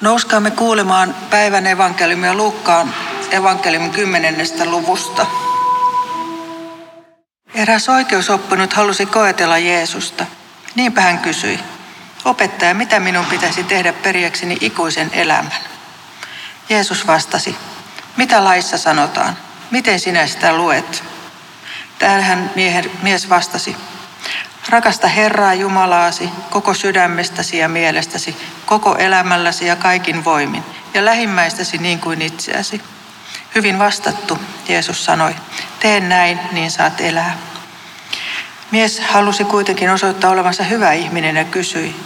[0.00, 2.94] Nouskaamme kuulemaan päivän evankeliumia Luukkaan
[3.30, 5.26] evankeliumin kymmenennestä luvusta.
[7.54, 10.26] Eräs oikeusoppinut halusi koetella Jeesusta.
[10.74, 11.58] Niinpä hän kysyi,
[12.24, 15.52] opettaja, mitä minun pitäisi tehdä periäkseni ikuisen elämän?
[16.68, 17.56] Jeesus vastasi,
[18.16, 19.36] mitä laissa sanotaan?
[19.70, 21.04] Miten sinä sitä luet?
[21.98, 23.76] Tähän miehen, mies vastasi,
[24.68, 30.64] Rakasta Herraa Jumalaasi koko sydämestäsi ja mielestäsi, koko elämälläsi ja kaikin voimin,
[30.94, 32.82] ja lähimmäistäsi niin kuin itseäsi.
[33.54, 35.34] Hyvin vastattu, Jeesus sanoi.
[35.80, 37.36] Tee näin, niin saat elää.
[38.70, 41.96] Mies halusi kuitenkin osoittaa olevansa hyvä ihminen ja kysyi,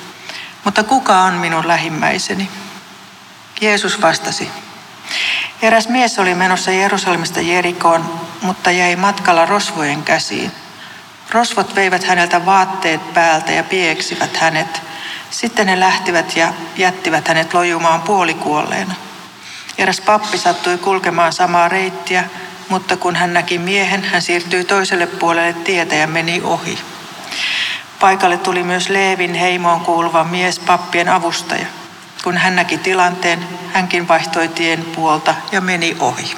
[0.64, 2.50] mutta kuka on minun lähimmäiseni?
[3.60, 4.50] Jeesus vastasi,
[5.62, 10.52] Eräs mies oli menossa Jerusalemista Jerikoon, mutta jäi matkalla rosvojen käsiin.
[11.32, 14.82] Rosvot veivät häneltä vaatteet päältä ja pieksivät hänet.
[15.30, 18.94] Sitten ne lähtivät ja jättivät hänet lojumaan puolikuolleena.
[19.78, 22.24] Eräs pappi sattui kulkemaan samaa reittiä,
[22.68, 26.78] mutta kun hän näki miehen, hän siirtyi toiselle puolelle tietä ja meni ohi.
[28.00, 31.66] Paikalle tuli myös Leevin heimoon kuuluva mies, pappien avustaja.
[32.24, 36.34] Kun hän näki tilanteen, hänkin vaihtoi tien puolta ja meni ohi.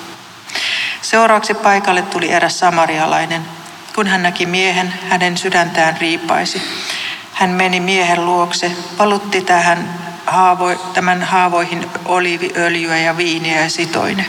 [1.03, 3.45] Seuraavaksi paikalle tuli eräs samarialainen,
[3.95, 6.63] kun hän näki miehen, hänen sydäntään riipaisi.
[7.33, 14.27] Hän meni miehen luokse, valutti tähän haavo, tämän haavoihin oliiviöljyä ja viiniä ja sitoine.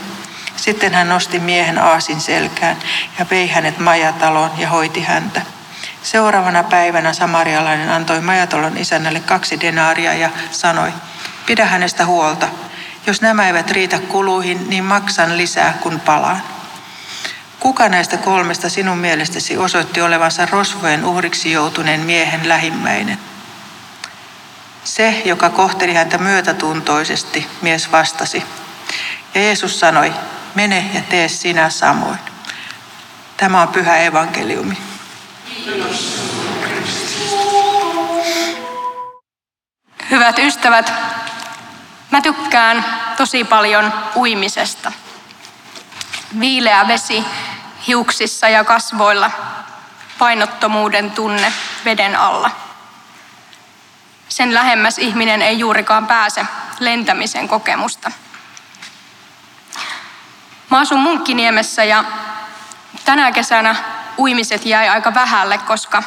[0.55, 2.77] Sitten hän nosti miehen aasin selkään
[3.19, 5.41] ja vei hänet majataloon ja hoiti häntä.
[6.03, 10.91] Seuraavana päivänä samarialainen antoi majatalon isännälle kaksi denaaria ja sanoi,
[11.45, 12.47] pidä hänestä huolta.
[13.07, 16.54] Jos nämä eivät riitä kuluihin, niin maksan lisää, kun palaan.
[17.65, 23.19] Kuka näistä kolmesta sinun mielestäsi osoitti olevansa rosvojen uhriksi joutuneen miehen lähimmäinen?
[24.83, 28.43] Se, joka kohteli häntä myötätuntoisesti, mies vastasi.
[29.35, 30.13] Ja Jeesus sanoi,
[30.55, 32.19] mene ja tee sinä samoin.
[33.37, 34.77] Tämä on pyhä evankeliumi.
[40.11, 40.93] Hyvät ystävät,
[42.11, 42.85] mä tykkään
[43.17, 44.91] tosi paljon uimisesta.
[46.39, 47.25] Viileä vesi
[47.87, 49.31] hiuksissa ja kasvoilla,
[50.19, 51.53] painottomuuden tunne
[51.85, 52.51] veden alla.
[54.29, 56.45] Sen lähemmäs ihminen ei juurikaan pääse
[56.79, 58.11] lentämisen kokemusta.
[60.69, 62.03] Mä asun Munkkiniemessä ja
[63.05, 63.75] tänä kesänä
[64.17, 66.03] uimiset jäi aika vähälle, koska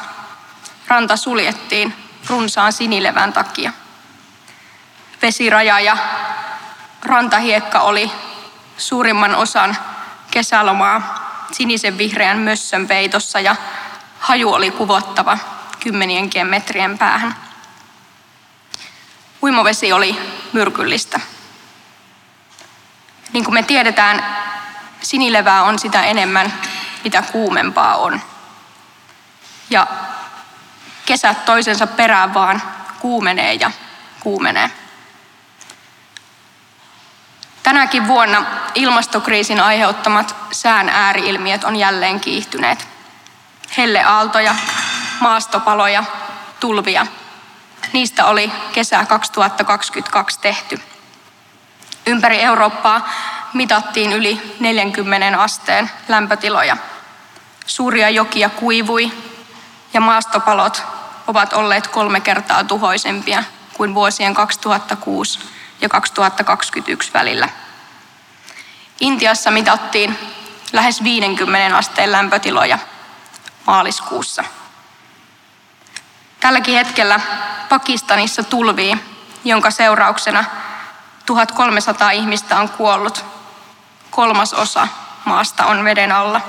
[0.89, 1.95] ranta suljettiin
[2.27, 3.73] runsaan sinilevän takia.
[5.23, 5.97] Vesiraja ja
[7.03, 8.13] rantahiekka oli
[8.77, 9.77] suurimman osan
[10.31, 13.57] kesälomaa sinisen vihreän mössön peitossa ja
[14.19, 15.39] haju oli kuvottava
[15.81, 17.37] kymmenienkin metrien päähän.
[19.43, 20.19] Uimovesi oli
[20.53, 21.21] myrkyllistä.
[23.33, 24.37] Niin kuin me tiedetään,
[25.01, 26.53] sinilevää on sitä enemmän,
[27.05, 28.21] mitä kuumempaa on.
[29.71, 29.87] Ja
[31.07, 32.63] kesät toisensa perään vaan
[33.01, 33.71] kuumenee ja
[34.21, 34.71] kuumenee.
[37.69, 42.89] Tänäkin vuonna ilmastokriisin aiheuttamat sään ääriilmiöt on jälleen kiihtyneet.
[43.77, 44.55] Helleaaltoja,
[45.21, 46.05] maastopaloja,
[46.61, 47.07] tulvia.
[47.93, 50.81] Niistä oli kesä 2022 tehty.
[52.07, 53.09] Ympäri Eurooppaa
[53.55, 56.77] mitattiin yli 40 asteen lämpötiloja.
[57.67, 59.13] Suuria jokia kuivui
[59.93, 60.83] ja maastopalot
[61.27, 67.49] ovat olleet kolme kertaa tuhoisempia kuin vuosien 2006 ja 2021 välillä.
[69.01, 70.19] Intiassa mitattiin
[70.73, 72.79] lähes 50 asteen lämpötiloja
[73.67, 74.45] maaliskuussa.
[76.41, 77.21] Tälläkin hetkellä
[77.69, 78.97] Pakistanissa tulvii,
[79.45, 80.45] jonka seurauksena
[81.27, 83.25] 1300 ihmistä on kuollut.
[84.11, 84.89] Kolmas osa
[85.25, 86.41] maasta on veden alla.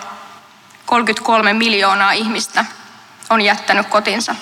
[0.85, 2.65] 33 miljoonaa ihmistä
[3.29, 4.35] on jättänyt kotinsa.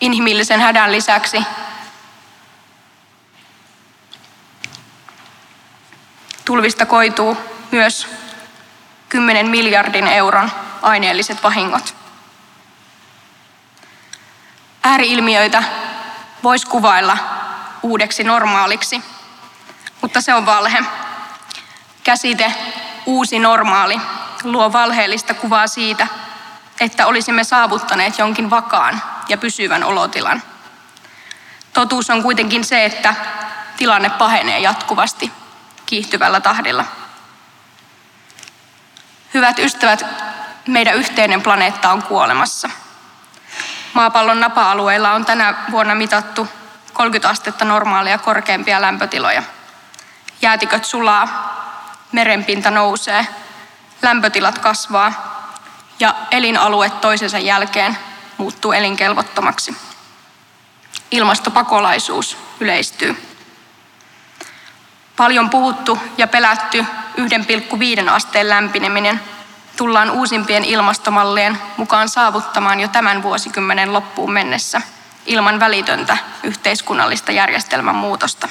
[0.00, 1.44] Inhimillisen hädän lisäksi
[6.44, 7.36] Tulvista koituu
[7.70, 8.08] myös
[9.08, 10.52] 10 miljardin euron
[10.82, 11.94] aineelliset vahingot.
[14.82, 15.62] Ääriilmiöitä
[16.42, 17.18] voisi kuvailla
[17.82, 19.02] uudeksi normaaliksi,
[20.02, 20.84] mutta se on valhe.
[22.04, 22.52] Käsite
[23.06, 24.00] uusi normaali
[24.42, 26.06] luo valheellista kuvaa siitä,
[26.80, 30.42] että olisimme saavuttaneet jonkin vakaan ja pysyvän olotilan.
[31.72, 33.14] Totuus on kuitenkin se, että
[33.76, 35.32] tilanne pahenee jatkuvasti
[35.86, 36.84] kiihtyvällä tahdilla.
[39.34, 40.06] Hyvät ystävät,
[40.68, 42.70] meidän yhteinen planeetta on kuolemassa.
[43.94, 46.48] Maapallon napa-alueilla on tänä vuonna mitattu
[46.92, 49.42] 30 astetta normaalia korkeampia lämpötiloja.
[50.42, 51.54] Jäätiköt sulaa,
[52.12, 53.26] merenpinta nousee,
[54.02, 55.34] lämpötilat kasvaa
[56.00, 57.98] ja elinalue toisensa jälkeen
[58.36, 59.76] muuttuu elinkelvottomaksi.
[61.10, 63.33] Ilmastopakolaisuus yleistyy.
[65.16, 66.84] Paljon puhuttu ja pelätty
[67.18, 69.20] 1,5 asteen lämpineminen
[69.76, 74.80] tullaan uusimpien ilmastomallien mukaan saavuttamaan jo tämän vuosikymmenen loppuun mennessä
[75.26, 78.48] ilman välitöntä yhteiskunnallista järjestelmän muutosta.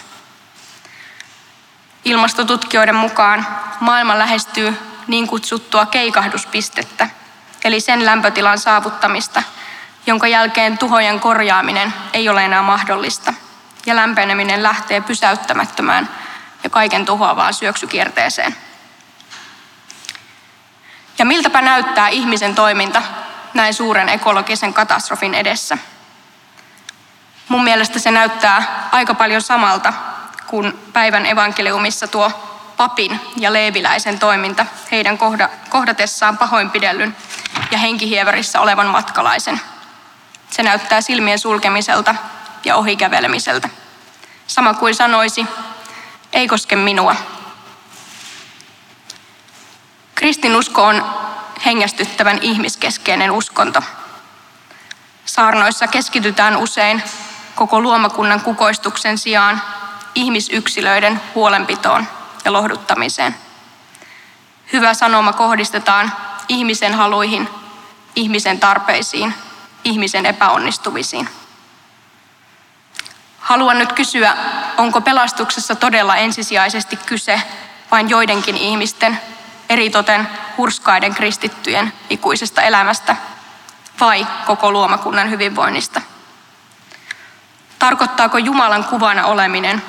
[2.05, 3.47] Ilmastotutkijoiden mukaan
[3.79, 4.77] maailma lähestyy
[5.07, 7.09] niin kutsuttua keikahduspistettä,
[7.63, 9.43] eli sen lämpötilan saavuttamista,
[10.07, 13.33] jonka jälkeen tuhojen korjaaminen ei ole enää mahdollista,
[13.85, 16.09] ja lämpeneminen lähtee pysäyttämättömään
[16.63, 18.55] ja kaiken tuhoavaan syöksykierteeseen.
[21.17, 23.01] Ja miltäpä näyttää ihmisen toiminta
[23.53, 25.77] näin suuren ekologisen katastrofin edessä?
[27.47, 29.93] Mun mielestä se näyttää aika paljon samalta
[30.47, 32.31] kuin päivän evankeliumissa tuo
[32.77, 35.17] papin ja leeviläisen toiminta heidän
[35.69, 37.15] kohdatessaan pahoinpidellyn
[37.71, 39.61] ja henkihieverissä olevan matkalaisen.
[40.49, 42.15] Se näyttää silmien sulkemiselta
[42.65, 43.69] ja ohikävelemiseltä.
[44.47, 45.45] Sama kuin sanoisi,
[46.33, 47.15] ei koske minua.
[50.15, 51.05] Kristinusko on
[51.65, 53.83] hengästyttävän ihmiskeskeinen uskonto.
[55.25, 57.03] Saarnoissa keskitytään usein
[57.55, 59.61] koko luomakunnan kukoistuksen sijaan
[60.15, 62.07] ihmisyksilöiden huolenpitoon
[62.45, 63.35] ja lohduttamiseen.
[64.73, 66.11] Hyvä sanoma kohdistetaan
[66.49, 67.49] ihmisen haluihin,
[68.15, 69.33] ihmisen tarpeisiin,
[69.83, 71.29] ihmisen epäonnistumisiin.
[73.43, 74.37] Haluan nyt kysyä,
[74.77, 77.41] onko pelastuksessa todella ensisijaisesti kyse
[77.91, 79.19] vain joidenkin ihmisten,
[79.69, 83.15] eritoten hurskaiden kristittyjen ikuisesta elämästä,
[83.99, 86.01] vai koko luomakunnan hyvinvoinnista?
[87.79, 89.83] Tarkoittaako Jumalan kuvana oleminen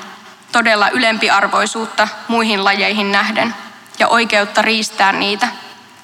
[0.52, 3.54] todella ylempiarvoisuutta muihin lajeihin nähden
[3.98, 5.48] ja oikeutta riistää niitä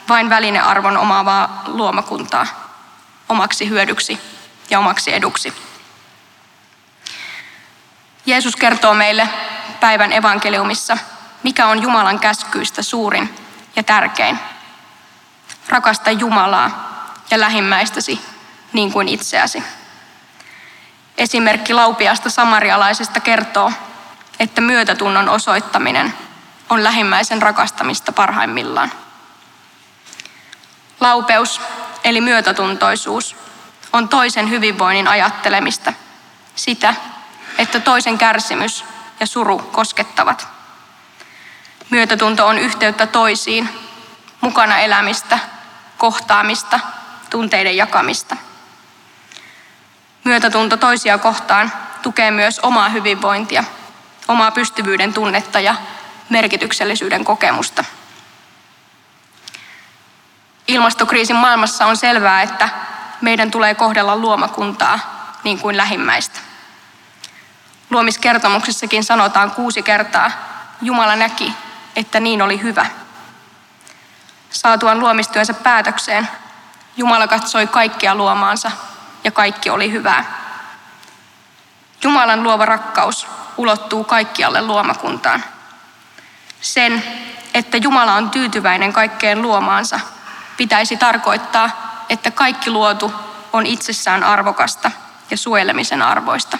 [0.08, 2.46] vain välinearvon omaavaa luomakuntaa
[3.28, 4.20] omaksi hyödyksi
[4.70, 5.69] ja omaksi eduksi?
[8.30, 9.28] Jeesus kertoo meille
[9.80, 10.98] päivän evankeliumissa,
[11.42, 13.34] mikä on Jumalan käskyistä suurin
[13.76, 14.38] ja tärkein.
[15.68, 16.90] Rakasta Jumalaa
[17.30, 18.20] ja lähimmäistäsi
[18.72, 19.62] niin kuin itseäsi.
[21.18, 23.72] Esimerkki laupiasta samarialaisesta kertoo,
[24.40, 26.14] että myötätunnon osoittaminen
[26.68, 28.92] on lähimmäisen rakastamista parhaimmillaan.
[31.00, 31.60] Laupeus
[32.04, 33.36] eli myötätuntoisuus
[33.92, 35.92] on toisen hyvinvoinnin ajattelemista,
[36.54, 36.94] sitä,
[37.60, 38.84] että toisen kärsimys
[39.20, 40.48] ja suru koskettavat.
[41.90, 43.68] Myötätunto on yhteyttä toisiin,
[44.40, 45.38] mukana elämistä,
[45.98, 46.80] kohtaamista,
[47.30, 48.36] tunteiden jakamista.
[50.24, 51.72] Myötätunto toisia kohtaan
[52.02, 53.64] tukee myös omaa hyvinvointia,
[54.28, 55.74] omaa pystyvyyden tunnetta ja
[56.28, 57.84] merkityksellisyyden kokemusta.
[60.68, 62.68] Ilmastokriisin maailmassa on selvää, että
[63.20, 64.98] meidän tulee kohdella luomakuntaa
[65.44, 66.49] niin kuin lähimmäistä.
[67.90, 70.30] Luomiskertomuksessakin sanotaan kuusi kertaa,
[70.82, 71.52] Jumala näki,
[71.96, 72.86] että niin oli hyvä.
[74.50, 76.28] Saatuaan luomistyönsä päätökseen,
[76.96, 78.70] Jumala katsoi kaikkia luomaansa
[79.24, 80.24] ja kaikki oli hyvää.
[82.02, 83.26] Jumalan luova rakkaus
[83.56, 85.44] ulottuu kaikkialle luomakuntaan.
[86.60, 87.04] Sen,
[87.54, 90.00] että Jumala on tyytyväinen kaikkeen luomaansa,
[90.56, 91.70] pitäisi tarkoittaa,
[92.08, 93.14] että kaikki luotu
[93.52, 94.90] on itsessään arvokasta
[95.30, 96.58] ja suojelemisen arvoista.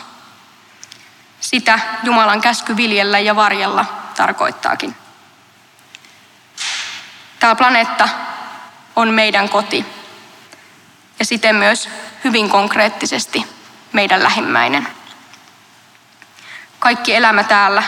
[1.41, 3.85] Sitä Jumalan käsky viljellä ja varjella
[4.17, 4.97] tarkoittaakin.
[7.41, 8.09] Tämä planeetta
[8.97, 9.87] on meidän koti
[11.19, 11.89] ja siten myös
[12.25, 13.47] hyvin konkreettisesti
[13.93, 14.89] meidän lähimmäinen.
[16.79, 17.83] Kaikki elämä täällä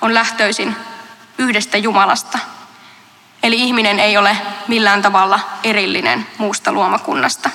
[0.00, 0.76] on lähtöisin
[1.38, 2.38] yhdestä Jumalasta,
[3.42, 4.36] eli ihminen ei ole
[4.68, 7.50] millään tavalla erillinen muusta luomakunnasta.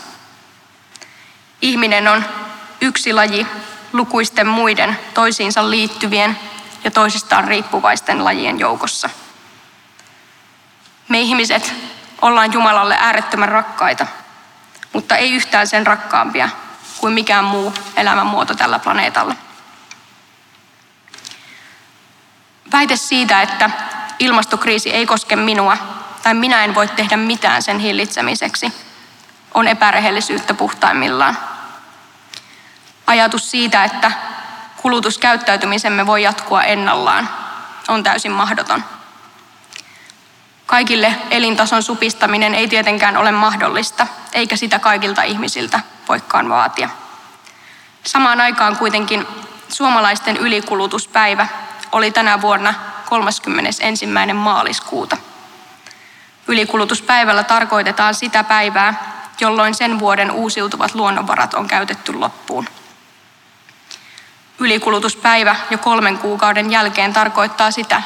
[1.61, 2.25] Ihminen on
[2.81, 3.47] yksi laji
[3.93, 6.39] lukuisten muiden toisiinsa liittyvien
[6.83, 9.09] ja toisistaan riippuvaisten lajien joukossa.
[11.07, 11.73] Me ihmiset
[12.21, 14.07] ollaan Jumalalle äärettömän rakkaita,
[14.93, 16.49] mutta ei yhtään sen rakkaampia
[16.97, 19.35] kuin mikään muu elämänmuoto tällä planeetalla.
[22.71, 23.69] Väite siitä, että
[24.19, 25.77] ilmastokriisi ei koske minua
[26.23, 28.73] tai minä en voi tehdä mitään sen hillitsemiseksi,
[29.53, 31.37] on epärehellisyyttä puhtaimmillaan.
[33.07, 34.11] Ajatus siitä, että
[34.77, 37.29] kulutuskäyttäytymisemme voi jatkua ennallaan,
[37.87, 38.83] on täysin mahdoton.
[40.65, 46.89] Kaikille elintason supistaminen ei tietenkään ole mahdollista, eikä sitä kaikilta ihmisiltä voikaan vaatia.
[48.05, 49.27] Samaan aikaan kuitenkin
[49.69, 51.47] suomalaisten ylikulutuspäivä
[51.91, 52.73] oli tänä vuonna
[53.05, 54.05] 31.
[54.33, 55.17] maaliskuuta.
[56.47, 62.67] Ylikulutuspäivällä tarkoitetaan sitä päivää, jolloin sen vuoden uusiutuvat luonnonvarat on käytetty loppuun.
[64.59, 68.01] Ylikulutuspäivä jo kolmen kuukauden jälkeen tarkoittaa sitä,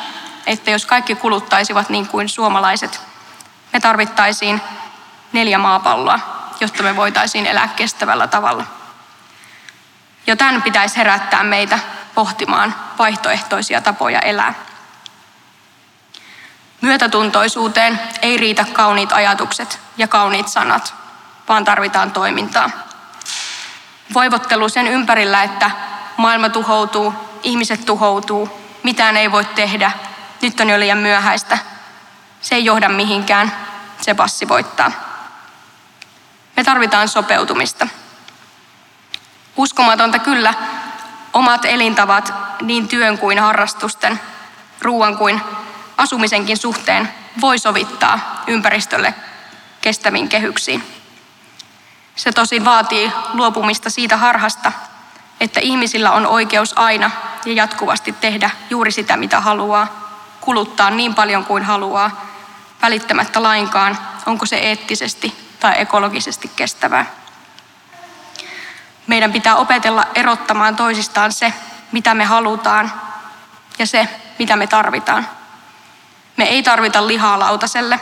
[0.45, 3.01] että jos kaikki kuluttaisivat niin kuin suomalaiset,
[3.73, 4.61] me tarvittaisiin
[5.33, 6.19] neljä maapalloa,
[6.59, 8.65] jotta me voitaisiin elää kestävällä tavalla.
[10.27, 11.79] Jo tämän pitäisi herättää meitä
[12.15, 14.53] pohtimaan vaihtoehtoisia tapoja elää.
[16.81, 20.93] Myötätuntoisuuteen ei riitä kauniit ajatukset ja kauniit sanat,
[21.47, 22.69] vaan tarvitaan toimintaa.
[24.13, 25.71] Voivottelu sen ympärillä, että
[26.21, 27.13] maailma tuhoutuu,
[27.43, 28.49] ihmiset tuhoutuu,
[28.83, 29.91] mitään ei voi tehdä,
[30.41, 31.57] nyt on jo liian myöhäistä.
[32.41, 33.51] Se ei johda mihinkään,
[34.01, 34.91] se passivoittaa.
[36.57, 37.87] Me tarvitaan sopeutumista.
[39.57, 40.53] Uskomatonta kyllä,
[41.33, 44.19] omat elintavat niin työn kuin harrastusten,
[44.81, 45.41] ruoan kuin
[45.97, 49.13] asumisenkin suhteen voi sovittaa ympäristölle
[49.81, 50.83] kestäviin kehyksiin.
[52.15, 54.71] Se tosi vaatii luopumista siitä harhasta,
[55.41, 57.11] että ihmisillä on oikeus aina
[57.45, 59.87] ja jatkuvasti tehdä juuri sitä, mitä haluaa,
[60.41, 62.25] kuluttaa niin paljon kuin haluaa,
[62.81, 67.05] välittämättä lainkaan, onko se eettisesti tai ekologisesti kestävää.
[69.07, 71.53] Meidän pitää opetella erottamaan toisistaan se,
[71.91, 72.91] mitä me halutaan
[73.79, 74.07] ja se,
[74.39, 75.27] mitä me tarvitaan.
[76.37, 77.99] Me ei tarvita lihaa lautaselle,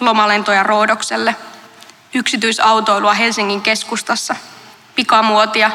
[0.00, 1.36] lomalentoja Roodokselle,
[2.14, 4.36] yksityisautoilua Helsingin keskustassa,
[4.94, 5.70] pikamuotia,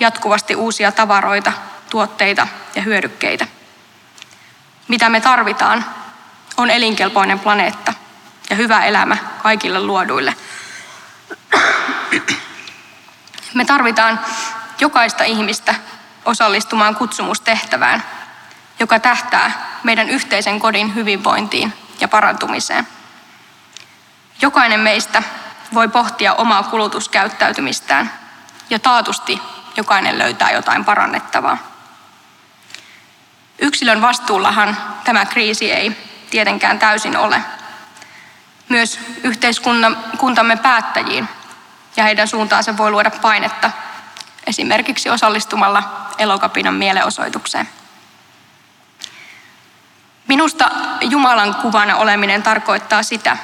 [0.00, 1.52] jatkuvasti uusia tavaroita,
[1.90, 3.46] tuotteita ja hyödykkeitä.
[4.88, 5.84] Mitä me tarvitaan,
[6.56, 7.94] on elinkelpoinen planeetta
[8.50, 10.34] ja hyvä elämä kaikille luoduille.
[13.54, 14.20] Me tarvitaan
[14.80, 15.74] jokaista ihmistä
[16.24, 18.04] osallistumaan kutsumustehtävään,
[18.78, 22.88] joka tähtää meidän yhteisen kodin hyvinvointiin ja parantumiseen.
[24.42, 25.22] Jokainen meistä
[25.74, 28.12] voi pohtia omaa kulutuskäyttäytymistään
[28.70, 29.40] ja taatusti
[29.76, 31.58] jokainen löytää jotain parannettavaa.
[33.58, 35.96] Yksilön vastuullahan tämä kriisi ei
[36.30, 37.42] tietenkään täysin ole.
[38.68, 41.28] Myös yhteiskuntamme päättäjiin
[41.96, 43.70] ja heidän suuntaansa voi luoda painetta
[44.46, 47.68] esimerkiksi osallistumalla elokapinan mielenosoitukseen.
[50.28, 53.36] Minusta Jumalan kuvana oleminen tarkoittaa sitä,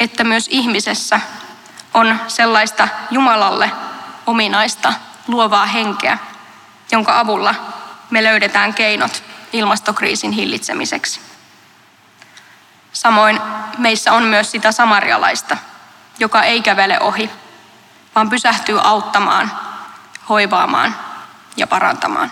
[0.00, 1.20] että myös ihmisessä
[1.94, 3.70] on sellaista Jumalalle
[4.26, 4.92] ominaista
[5.28, 6.18] luovaa henkeä,
[6.92, 7.54] jonka avulla
[8.10, 11.20] me löydetään keinot ilmastokriisin hillitsemiseksi.
[12.92, 13.40] Samoin
[13.78, 15.56] meissä on myös sitä samarialaista,
[16.18, 17.30] joka ei kävele ohi,
[18.14, 19.50] vaan pysähtyy auttamaan,
[20.28, 20.96] hoivaamaan
[21.56, 22.30] ja parantamaan.